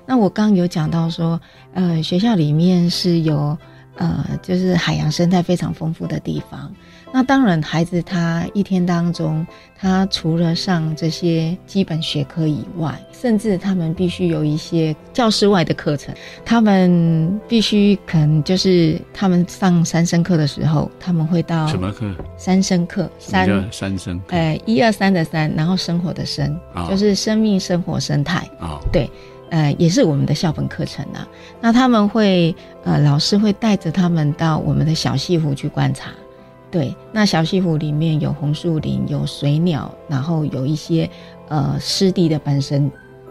[0.05, 1.41] 那我刚有讲到说，
[1.73, 3.57] 呃，学校里面是有
[3.97, 6.71] 呃，就是海洋生态非常丰富的地方。
[7.13, 9.45] 那当然，孩子他一天当中，
[9.77, 16.15] 他除了上这些基本学科以外，甚至他们必须有一些教室外的课程。
[16.45, 22.15] 他们必须可能就是他们上三生课的时候，他们会到什么课？
[22.37, 24.37] 三生课，三三生课？
[24.37, 28.49] 呃一二三的三，然后生活的生，哦就是生命、生活、生态。
[28.61, 29.11] 哦，对，
[29.51, 31.27] 呃，也是我们的校本课程啊。
[31.61, 36.11] 那他们会，呃，老师会带着他们到我们的小西湖去观察。
[36.71, 41.11] 对，那小西湖里面有红树林，有水鸟，然后有一些
[41.49, 42.89] 呃湿地的本身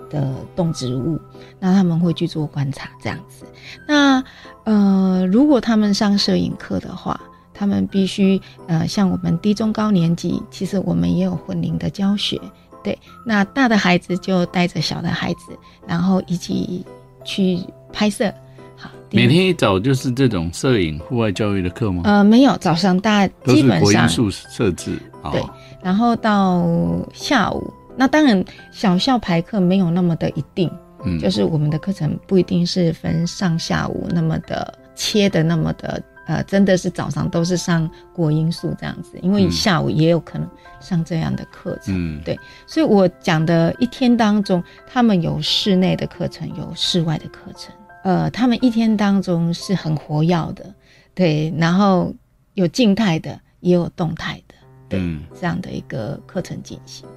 [0.09, 1.17] 的动植物，
[1.57, 3.45] 那他们会去做观察这样子。
[3.87, 4.21] 那
[4.65, 7.17] 呃，如果他们上摄影课的话，
[7.53, 12.39] 他们必须呃，像我们低中高年级，其实我们也有混龄的教学。
[12.83, 16.85] 对，那大的孩子就带着小的孩子，然后一起
[17.23, 17.59] 去
[17.93, 18.33] 拍摄。
[18.79, 22.03] 好，每天一早就是这种摄影户外教育的课吗？
[22.05, 24.97] 呃没有早上大都是基本上，国因素设置。
[25.21, 25.43] 哦对
[25.81, 26.65] 然后到
[27.13, 30.71] 下午，那当然小校排课没有那么的一定，
[31.03, 36.01] 嗯，就是我们的课程不一定是分上下午那么的切的那么的。
[36.27, 40.47] 呃，真的是早上都是上国音素这样子，因为嗯下午也有可能
[40.79, 41.91] 上这样的课程。
[41.95, 42.37] 嗯，对
[42.67, 47.73] 所以我讲的一天当中，他们有室内的课程，有室外的课程。
[48.09, 50.73] 呃，他们一天当中是很活跃的，
[51.13, 52.11] 对，然后
[52.55, 54.55] 有静态的，也有动态的，
[54.89, 55.21] 对，嗯。
[55.39, 57.07] 这样的一个课程进行。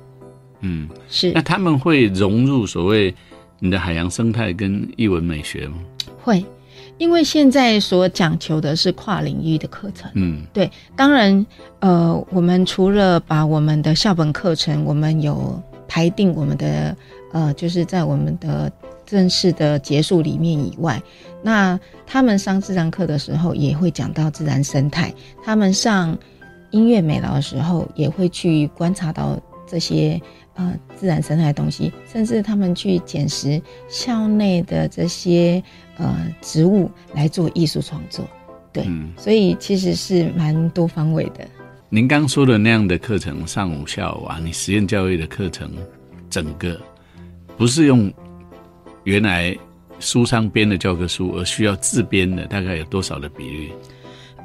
[0.60, 1.32] 嗯，是。
[1.32, 3.14] 那他们会融入所谓
[3.58, 5.78] 你的海洋生态跟艺文美学吗？
[6.22, 6.44] 会，
[6.98, 10.10] 因为现在所讲求的是跨领域的课程。
[10.12, 10.44] 嗯。
[10.52, 11.46] 对，当然，
[11.80, 16.94] 呃，我们除了把我们的校本课程，我们有排定我们的
[17.32, 18.70] 呃，就是在我们的
[19.12, 20.98] 正式的结束里面以外，
[21.42, 25.12] 那他们上自然课的时候也会讲到自然生态，
[25.44, 26.16] 他们上
[26.70, 30.18] 音乐美劳的时候也会去观察到这些
[30.54, 35.62] 呃自然生态的东西，甚至他们去捡拾校内的这些
[35.98, 38.26] 呃植物来做艺术创作。
[38.72, 41.46] 对，嗯，所以其实是蛮多方位的。
[41.90, 45.70] 您刚说的那样的课程，上午下午啊，你实验教育的课程，
[46.30, 46.80] 整个
[47.58, 48.10] 不是用
[49.04, 49.56] 原来
[49.98, 53.72] 书上编的教科书而需要自编的，大概有多少的比例？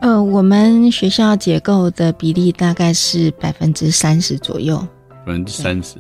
[0.02, 4.78] 呃，我们学校结构的比例大概是百分之三十左右。
[5.26, 5.98] 百分之三十。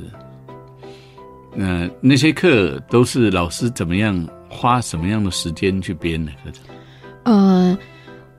[1.55, 6.63] 那那些课都是老师怎么样花什么样的时间去编的课程？
[7.23, 7.77] 呃，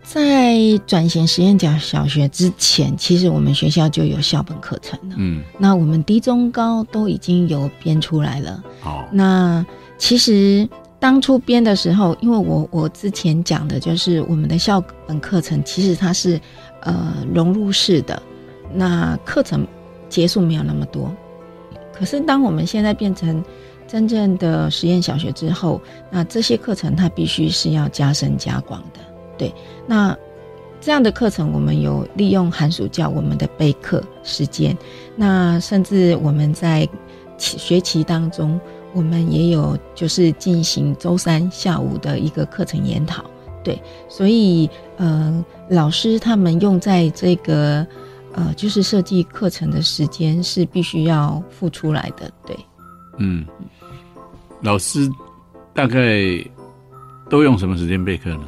[0.05, 5.17] 在转型实验小小学之前，其实我们学校就有校本课程了。
[5.19, 8.63] 嗯，那我们低中高都已经有编出来了。
[8.81, 9.67] 好，那
[9.99, 10.67] 其实
[11.01, 16.41] 当初编的时候，因为我我之前讲的就是我们的校本课程，其实它是
[16.83, 18.23] 呃融入式的，
[18.73, 19.67] 那课程
[20.09, 21.15] 结束没有那么多。
[21.93, 23.45] 可是当我们现在变成
[23.87, 25.81] 真正的实验小学之后，
[26.11, 29.01] 那这些课程它必须是要加深加广的。
[29.37, 29.53] 对，
[29.87, 30.17] 那
[30.81, 34.77] 这样的课程我们有利用寒暑假我们的备课时间，
[35.17, 36.89] 那甚至我们在
[37.37, 38.61] 学期当中，
[38.93, 43.25] 我们也有就是进行周三下午的一个课程研讨。
[43.63, 47.87] 对，所以呃，老师他们用在这个
[48.33, 52.31] 呃，就是设计课程的时间是必须要付出来的。
[52.47, 52.57] 对，
[53.19, 53.45] 嗯，
[54.63, 55.11] 老师
[55.75, 55.99] 大概
[57.29, 58.45] 都用什么时间备课呢？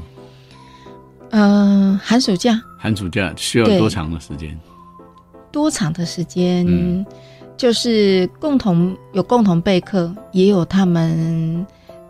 [1.31, 4.59] 呃，寒暑假寒暑假需要多长的时间？
[5.53, 7.05] 多长的时间，嗯
[7.61, 11.67] 就是共同有共同备课，也有他们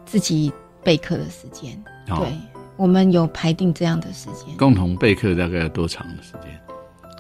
[0.06, 0.52] 自己
[0.84, 1.76] 备课的时间。
[2.06, 2.32] 好对，
[2.76, 4.56] 我们有排定这样的时间。
[4.56, 6.56] 共同备课大概要多长的时间？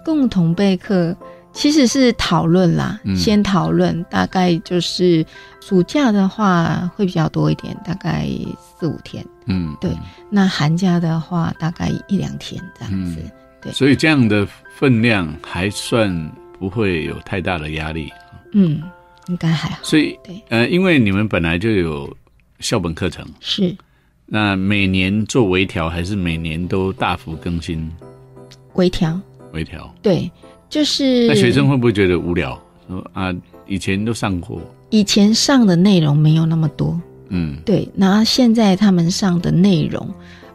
[0.04, 1.12] 共同备课
[1.52, 5.26] 其实是讨论啦，嗯先讨论，大概就是
[5.60, 8.28] 暑假的话会比较多一点，大概
[8.78, 9.26] 四五天。
[9.46, 9.90] 嗯，对
[10.30, 13.20] 那寒假的话，大概一两天这样子。
[13.20, 13.30] 嗯
[13.62, 16.08] 对所以这样的分量还算
[16.60, 18.08] 不会有太大的压力。
[18.52, 18.82] 嗯，
[19.28, 19.78] 应该还好。
[19.82, 22.16] 所以对，呃，因为你们本来就有
[22.60, 23.74] 校本课程，是
[24.26, 27.90] 那每年做微调，还是每年都大幅更新
[28.74, 29.18] 微调，
[29.52, 29.92] 微调？
[30.02, 30.30] 对，
[30.68, 32.56] 就是那学生会不会觉得无聊？
[32.88, 33.34] 说啊，
[33.66, 40.12] 以前都上过，以前上的内容没有那么多，嗯对，然后现在他们上的内容，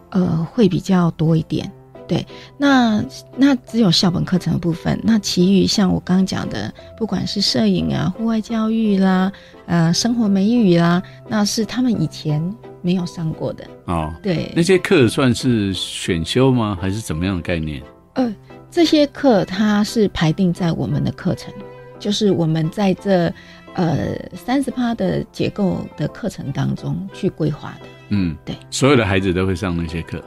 [0.10, 1.72] 呃，会比较多一点。
[2.08, 2.26] 对，
[2.58, 3.04] 那
[3.36, 9.32] 那只有校本课程的部分，那其余像我刚刚讲的，不管是摄影啊、户外教育啦、
[9.66, 12.42] 呃、生活美语啦，那是他们以前
[12.82, 13.66] 没有上过的。
[13.86, 16.78] 哦，对，那些课算是选修吗？
[16.80, 17.82] 还是怎么样的概念？
[18.14, 18.34] 呃，
[18.70, 21.52] 这些课它是排定在我们的课程，
[22.00, 23.34] 就是我们在这
[23.74, 27.88] 呃三十趴的结构的课程当中去规划的。
[28.10, 30.24] 嗯，对，所有的孩子都会上那些课。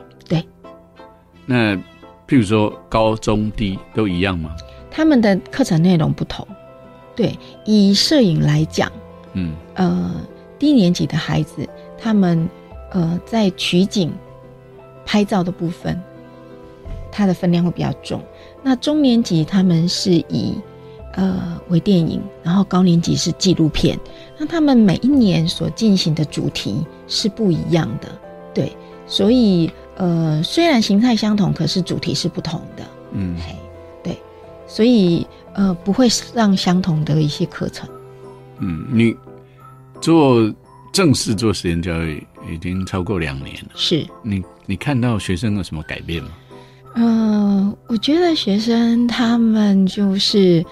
[1.49, 1.75] 对，那
[2.29, 4.55] 譬如说高中低都一样吗？
[4.91, 6.47] 他们的课程内容不同。
[7.17, 8.93] 对，以摄影来讲，
[9.33, 10.15] 嗯呃，
[10.59, 12.49] 低年级的孩子，他们
[12.93, 14.13] 呃在取景、
[15.05, 16.01] 拍照的部分，
[17.11, 18.23] 它的分量会比较重。
[18.63, 20.55] 那中年级他们是以
[21.15, 23.99] 呃微电影，然后高年级是纪录片。
[24.39, 28.09] 那他们每一年所进行的主题是不一样的，
[28.55, 28.77] 对，
[29.09, 32.85] 所以呃虽然形态相同，可是主题是不同的。
[33.13, 33.55] 嗯，嘿，
[34.03, 34.19] 对，
[34.67, 37.89] 所以呃不会上相同的一些课程。
[38.61, 39.15] 嗯，你
[40.01, 40.53] 做
[40.93, 46.31] 正式做实验教育已经超过两年了，是，你你看到学生有什么改变吗？
[46.95, 50.65] 呃，我觉得学生他们就是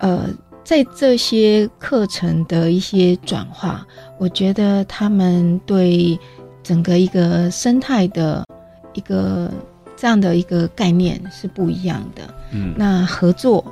[0.00, 0.28] 呃
[0.62, 3.84] 在这些课程的一些转化，
[4.18, 6.18] 我觉得他们对
[6.62, 8.44] 整个一个生态的
[8.94, 9.50] 一个
[9.96, 12.22] 这样的一个概念是不一样的。
[12.52, 13.64] 嗯那合作，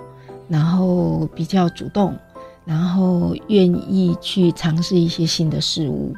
[0.48, 2.16] 然后比较主动，
[2.64, 6.14] 然后愿意去尝试一些新的事物。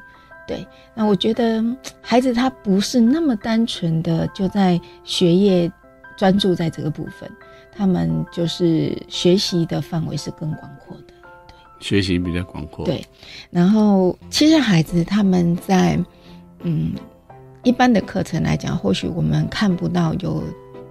[0.47, 5.71] 对，那我觉得嗯孩子他不是那么单纯的就在学业
[6.17, 7.31] 专注在这个部分，
[7.75, 11.03] 他们就是学习的范围是更广阔的。
[11.09, 11.15] 对
[11.81, 12.85] 学习比较广阔。
[12.85, 13.05] 对，
[13.51, 15.99] 然后其实孩子他们在
[16.63, 16.93] 嗯
[17.65, 20.43] 一般的课程来讲，或许我们看不到有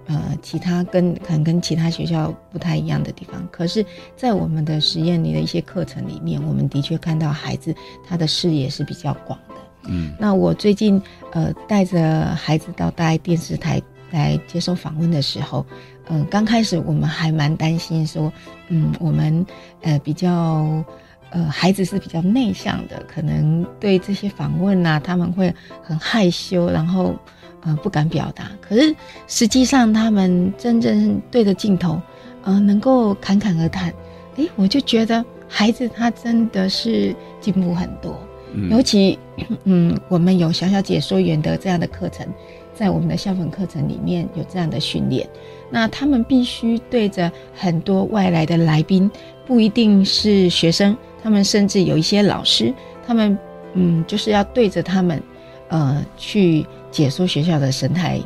[0.06, 3.84] 呃其他跟可能跟其他学校不太一样的地方，可是，
[4.16, 7.74] 在我们的实验里的一些课程里面，我们的确看到孩子
[8.06, 9.54] 他的视野是比较广的。
[9.84, 11.00] 嗯那我最近
[11.32, 15.66] 呃带着孩子到大爱电视台来接受访问的时候，
[16.08, 18.32] 嗯、刚开始我们还蛮担心说，
[18.68, 19.44] 嗯，我们
[19.82, 20.84] 呃比较
[21.32, 25.52] 呃孩子是比较内向的，可能对这些访问啊，他们会
[25.82, 27.14] 很害羞，然后
[27.62, 28.50] 呃不敢表达。
[28.60, 28.94] 可是
[29.26, 32.00] 实际上他们真正对着镜头，
[32.44, 33.92] 呃能够侃侃而谈，
[34.36, 38.16] 诶，我就觉得孩子他真的是进步很多。
[38.54, 39.18] 嗯尤其，
[39.64, 42.26] 嗯，我们有小小解说员的这样的课程，
[42.74, 45.26] 在我们的校本课程里面有这样的训练。
[45.70, 49.10] 那他们必须对着很多外来的来宾，
[49.52, 52.72] 不一定是学生，他们甚至有一些老师，
[53.06, 53.38] 他们
[53.74, 55.22] 嗯，就是要对着他们，
[55.68, 58.18] 呃，去解说学校的生态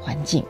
[0.00, 0.42] 环境。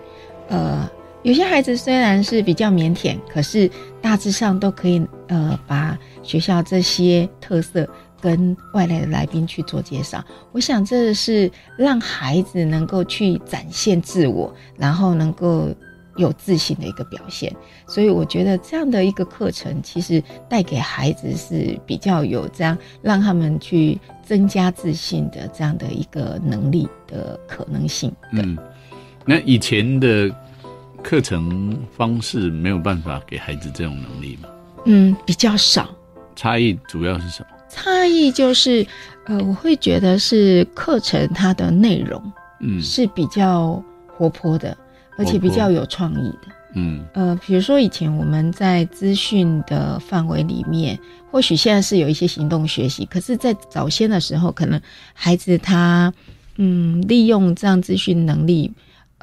[0.48, 0.90] 呃，
[1.22, 3.70] 有些孩子虽然是比较腼腆，可是
[4.00, 7.86] 大致上都可以呃把学校这些特色
[8.18, 10.24] 跟外来的来宾去做介绍。
[10.52, 15.68] 我想这是让孩子能够去展现自我，然后能够
[16.16, 17.54] 有自信的一个表现。
[17.86, 28.12] 所以我觉得这样的一个课程，其实带给孩子是比较有这样让他们去增加自信的这样的一个能力的可能性。
[28.32, 28.56] 嗯，
[29.24, 30.30] 那以前的
[31.02, 34.48] 课程方式没有办法给孩子这种能力吗？
[34.86, 35.88] 嗯，比较少。
[36.34, 37.48] 差异主要是什么？
[37.68, 38.86] 差异就是，
[39.26, 44.76] 呃，我会觉得是课程它的内容嗯是比较活泼的，
[45.16, 46.48] 而且比较有创意的。
[46.74, 50.98] 嗯呃，比如说以前我们在资讯的范围里面，
[51.30, 54.80] 或许现在是有一些行动学习，可是，在早先的时候，可能
[55.12, 56.10] 孩子他
[56.56, 58.72] 嗯利用这样资讯能力，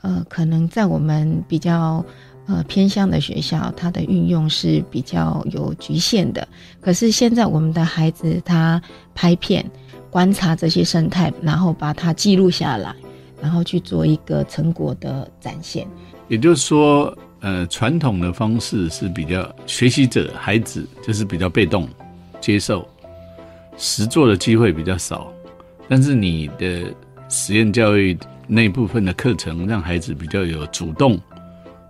[0.03, 2.05] 呃，可能在我们比较
[2.45, 6.47] 呃偏向的学校，它的运用是比较有局限的。
[6.79, 8.79] 可是现在我们的孩子他
[9.15, 9.65] 拍片，
[10.11, 12.93] 观察这些生态，然后把它记录下来，
[13.41, 15.87] 然后去做一个成果的展现。
[16.27, 21.87] 也就是说，呃，传统的方式是比较学习者孩子就是比较被动
[22.39, 22.87] 接受，
[23.77, 25.31] 实做的机会比较少。
[25.87, 26.93] 但是你的
[27.29, 28.15] 实验教育
[28.45, 31.19] 那部分的课程，让孩子比较有主动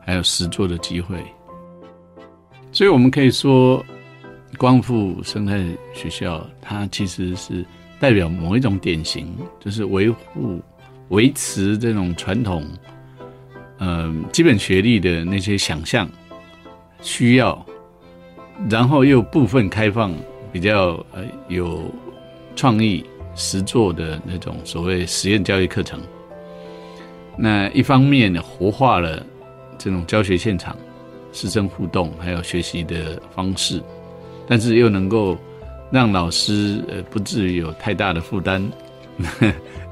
[0.05, 1.17] 还有实做的机会。
[2.71, 3.83] 所以我们可以说，
[4.57, 7.65] 光复生态学校它其实是
[7.99, 10.61] 代表某一种典型，就是维护、
[11.09, 12.65] 维持这种传统。
[13.77, 16.09] 呃，基本学历的那些想象、
[17.01, 17.65] 需要，
[18.69, 20.13] 然后又部分开放，
[20.51, 21.89] 比较呃有
[22.57, 23.05] 创意、
[23.35, 26.01] 实作的那种所谓实验教育课程。
[27.37, 29.25] 那一方面，活化了
[29.77, 30.75] 这种教学现场、
[31.31, 33.81] 师生互动还有学习的方式，
[34.45, 35.37] 但是又能够
[35.89, 38.61] 让老师呃不至于有太大的负担。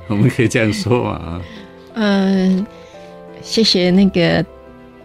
[0.08, 1.41] 我们可以这样说嘛啊。
[1.95, 2.66] 嗯，
[3.41, 4.45] 谢谢那个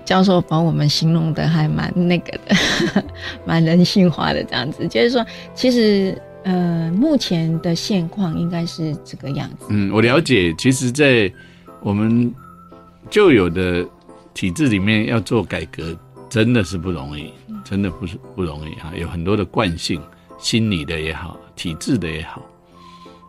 [0.05, 2.55] 教授把我们形容的还蛮那个的，
[3.47, 4.87] 蛮人性化的这样子。
[4.89, 5.25] 就是说，
[5.55, 9.67] 其实呃，目前的现况应该是这个样子。
[9.71, 10.53] 嗯，我了解。
[10.59, 11.33] 其实，在
[11.81, 12.33] 我们
[13.09, 13.87] 旧有的
[14.35, 15.97] 体制里面要做改革，
[16.29, 17.33] 真的是不容易，
[17.65, 18.93] 真的不是不容易啊。
[18.97, 20.01] 有很多的惯性，
[20.37, 22.43] 心理的也好，体制的也好。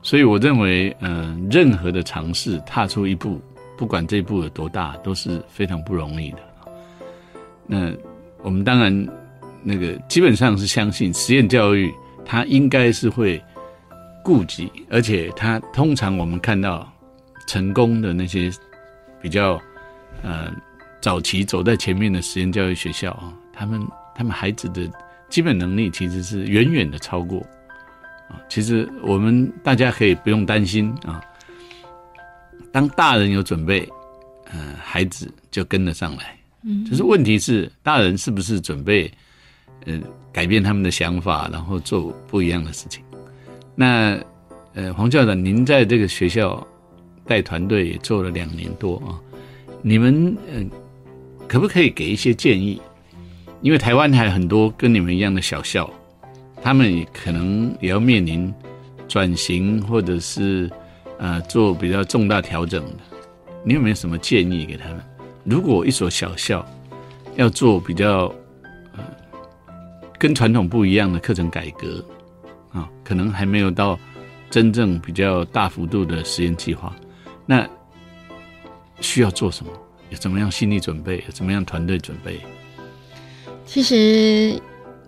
[0.04, 3.42] 所以我认为，嗯、任何的尝试，踏出一步，
[3.78, 6.40] 不管这一步有多大，都是非常不容易的。
[7.66, 7.92] 那
[8.42, 9.08] 我们当然，
[9.64, 11.90] 那个基本上是相信实验教育，
[12.26, 13.42] 它应该是会
[14.22, 16.86] 顾及，而且它通常我们看到
[17.48, 18.52] 成功的那些
[19.22, 19.54] 比较
[20.22, 20.52] 呃
[21.02, 23.82] 早期走在前面的实验教育学校啊，他们
[24.14, 24.90] 他们孩子的
[25.30, 27.42] 基本能力其实是远远的超过
[28.34, 28.42] 啊。
[28.50, 31.22] 其实我们大家可以不用担心啊，
[32.72, 33.88] 当大人有准备，
[34.52, 36.38] 呃，孩子就跟得上来。
[36.66, 39.12] 嗯就是问题是大人是不是准备，
[39.86, 40.00] 呃，
[40.32, 43.04] 改变他们的想法，然后做不一样的事情？
[43.76, 44.18] 那
[44.74, 46.66] 呃，黄校长，您在这个学校
[47.28, 49.20] 带团队也做了两年多啊，
[49.82, 50.64] 你们呃，
[51.48, 52.82] 可不可以给一些建议？
[53.62, 55.90] 因为台湾还有很多跟你们一样的小校，
[56.64, 58.52] 他们也可能也要面临
[59.06, 60.72] 转型或者是
[61.20, 63.00] 呃做比较重大调整的。
[63.66, 65.04] 你有没有什么建议给他们？
[65.44, 66.66] 如果一所小校
[67.36, 68.34] 要做比较
[68.94, 69.04] 呃
[70.18, 72.04] 跟传统不一样的课程改革
[72.72, 74.00] 啊，可能还没有到
[74.50, 76.96] 真正比较大幅度的实验计划，
[77.46, 77.68] 那
[79.02, 79.72] 需要做什么？
[80.10, 81.18] 有怎么样心理准备？
[81.26, 82.40] 有怎么样团队准备？
[83.66, 84.62] 其实，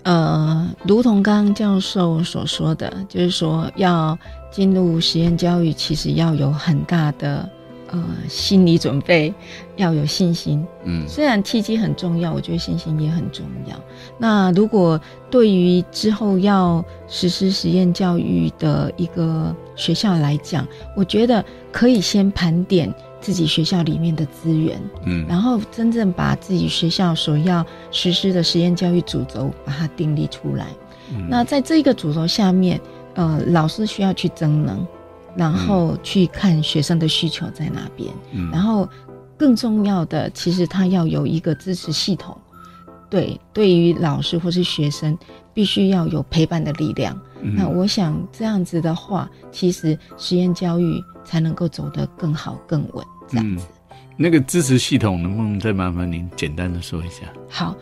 [0.05, 4.17] 呃，如同刚刚教授所说的，就是说要
[4.51, 7.49] 进入实验教育，其实要有很大的
[7.89, 9.33] 呃心理准备，
[9.77, 10.63] 要有信心。
[10.83, 13.75] 嗯虽然契机很重要，我觉得信心也很重要。
[14.19, 15.01] 那如果
[15.31, 22.93] 对于之后要实施实验教育的一个学校来讲，我觉得可以先盘点
[23.25, 30.67] 自己学校里面的资源，嗯然后真正把自己学校所要实施的实验教育主轴把它定立出来。
[31.11, 32.79] 嗯那在这个主轴下面，
[33.15, 34.85] 呃，老师需要去增能，
[35.35, 38.87] 然后去看学生的需求在哪边，嗯然后
[39.35, 42.37] 更重要的，其实他要有一个支持系统。
[43.09, 45.17] 对，对于老师或是学生，
[45.51, 47.19] 必须要有陪伴的力量。
[47.41, 53.05] 嗯那我想这样子的话，其实实验教育才能够走得更好、更稳。
[53.27, 53.65] 这样子。
[54.17, 57.23] 那个支持系统能不能再麻烦您简单的说一下？
[57.49, 57.75] 好，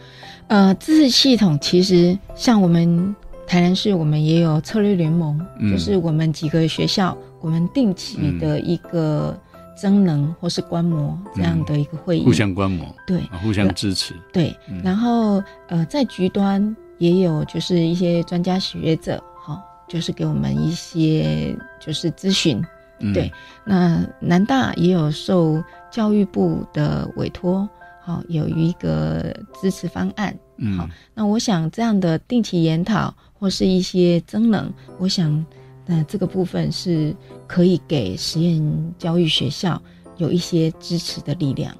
[0.47, 3.15] 呃，支持系统其实像我们
[3.45, 9.39] 台南市，我们也有策略联盟，嗯就是我们几个学校，我们定期的一个
[9.77, 14.15] 增能或是观摩这样的一个会议，互相观摩，对啊互相支持。
[14.31, 22.63] 对，嗯然后呃，在局端也有就是一些专家学者，哈、就是给我们一些就是咨询，
[23.03, 23.31] 嗯对，
[23.65, 27.67] 那南大也有受教育部的委托，
[28.01, 30.33] 好、有一个支持方案。
[30.57, 35.45] 嗯好那我想这样的定期研讨或是一些增能，我想，
[35.85, 37.13] 那，这个部分是
[37.45, 39.81] 可以给实验教育学校
[40.17, 41.75] 有一些支持的力量。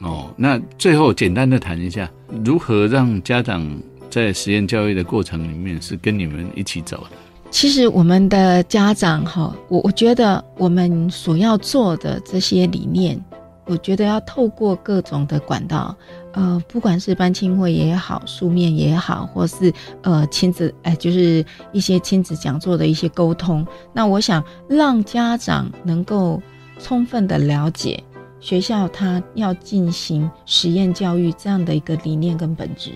[0.00, 2.08] 哦，那最后简单的谈一下，
[2.44, 7.16] 如何让家长在实验教育的过程里面是跟你们一起走的？
[7.50, 13.22] 其实我们的家长哈，我我觉得我们所要做的这些理念，
[13.64, 15.96] 我觉得要透过各种的管道，
[16.32, 19.72] 呃，不管是班亲会也好，书面也好，或是
[20.02, 23.66] 呃亲子，哎、就是一些亲子讲座的一些沟通。
[23.92, 26.40] 那我想让家长能够
[26.78, 28.02] 充分的了解
[28.40, 32.92] 学校它要进行实验教育这样的一个理念跟本质，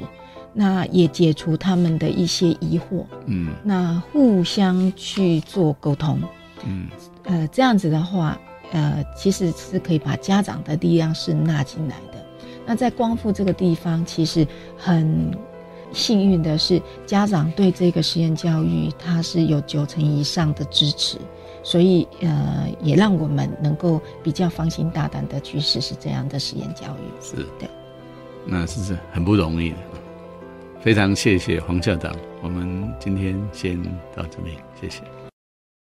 [0.52, 3.04] 那也解除他们的一些疑惑。
[3.26, 6.20] 嗯那互相去做沟通，
[6.66, 6.88] 嗯
[7.24, 8.38] 呃，这样子的话，
[8.72, 12.24] 呃，其实是可以把家长的力量是纳进来的。
[12.66, 14.46] 那在光复这个地方，其实
[14.76, 15.36] 很
[15.92, 21.18] 幸运的是，家长对这个实验教育，它是有九成以上的支持，
[21.62, 27.20] 所以呃，也让我们能够比较放心大胆的去实施这样的实验教育。
[27.20, 27.68] 是对，
[28.46, 29.76] 那是是很不容易的。
[30.82, 32.12] 非常谢谢黄校长，
[32.42, 33.80] 我们今天先
[34.16, 35.21] 到这里，谢谢。